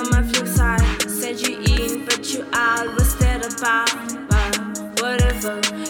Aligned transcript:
on 0.00 0.10
my 0.10 0.22
flip 0.22 0.46
side. 0.46 1.02
Said 1.02 1.40
you 1.40 1.60
eat, 1.60 2.06
but 2.06 2.32
you 2.32 2.44
out. 2.52 2.88
What's 2.96 3.14
that 3.16 3.40
about? 3.52 3.90
But 4.28 5.00
whatever. 5.02 5.89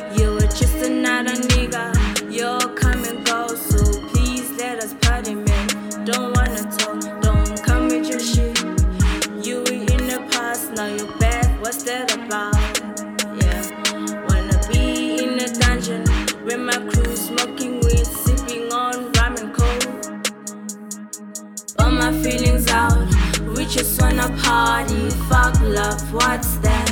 Just 23.70 24.02
wanna 24.02 24.29
party. 24.42 25.10
Fuck 25.29 25.60
love, 25.60 26.12
what's 26.12 26.56
that? 26.56 26.91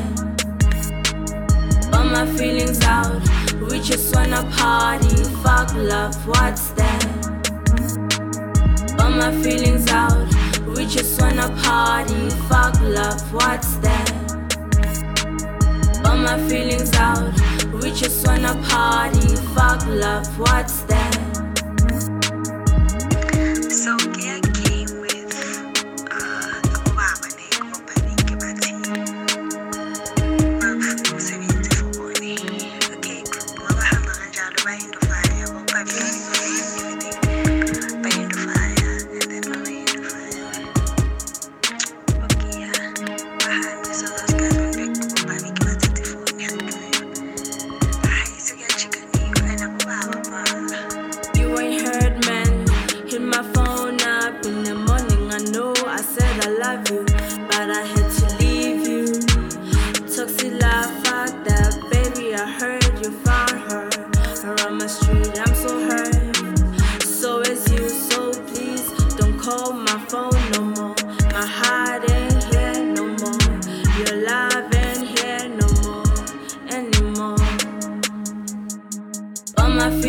All 1.92 2.05
my 2.05 2.24
feelings 2.36 2.80
out, 2.84 3.20
we 3.69 3.80
just 3.80 4.14
wanna 4.14 4.48
party. 4.56 5.25
Fuck 5.42 5.75
love, 5.75 6.14
what's 6.28 6.69
that? 6.78 7.05
All 9.00 9.11
my 9.11 9.33
feelings 9.42 9.91
out, 9.91 10.28
we 10.69 10.86
just 10.86 11.20
wanna 11.20 11.48
party. 11.64 12.30
Fuck 12.48 12.81
love, 12.81 13.34
what's 13.34 13.75
that? 13.78 14.12
All 16.05 16.16
my 16.16 16.38
feelings 16.48 16.94
out, 16.94 17.33
we 17.83 17.91
just 17.91 18.25
wanna 18.25 18.55
party. 18.69 19.34
Fuck 19.56 19.84
love, 19.88 20.28
what's 20.38 20.83
that? 20.83 21.28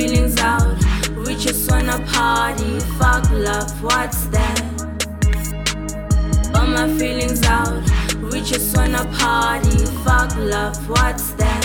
Feelings 0.09 0.39
out, 0.39 0.75
we 1.17 1.35
just 1.35 1.69
wanna 1.69 1.99
party. 2.11 2.79
Fuck 2.97 3.29
love, 3.29 3.83
what's 3.83 4.25
that? 4.33 4.59
All 6.55 6.65
my 6.65 6.87
feelings 6.97 7.43
out, 7.45 7.83
we 8.31 8.41
just 8.41 8.75
wanna 8.75 9.05
party. 9.19 9.85
Fuck 10.03 10.35
love, 10.37 10.77
what's 10.89 11.33
that? 11.33 11.63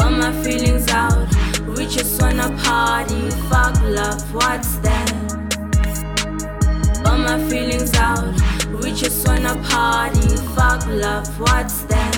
All 0.00 0.10
my 0.10 0.32
feelings 0.42 0.88
out, 0.88 1.28
we 1.76 1.86
just 1.86 2.22
wanna 2.22 2.48
party. 2.64 3.30
Fuck 3.50 3.78
love, 3.82 4.22
what's 4.34 4.76
that? 4.76 5.12
All 7.04 7.18
my 7.18 7.38
feelings 7.50 7.92
out, 7.94 8.32
we 8.82 8.92
just 8.92 9.28
wanna 9.28 9.54
party. 9.68 10.28
Fuck 10.56 10.86
love, 10.86 11.28
what's 11.38 11.82
that? 11.92 12.17